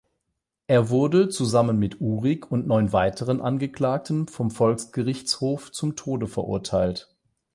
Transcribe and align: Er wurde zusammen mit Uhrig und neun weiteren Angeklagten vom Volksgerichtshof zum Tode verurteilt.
Er 0.65 0.89
wurde 0.89 1.29
zusammen 1.29 1.77
mit 1.77 2.01
Uhrig 2.01 2.49
und 2.51 2.65
neun 2.65 2.91
weiteren 2.91 3.39
Angeklagten 3.39 4.27
vom 4.27 4.49
Volksgerichtshof 4.49 5.71
zum 5.71 5.95
Tode 5.95 6.25
verurteilt. 6.25 7.15